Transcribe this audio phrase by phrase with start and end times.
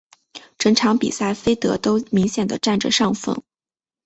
[0.57, 3.43] 整场比赛菲德都明显的占着上风。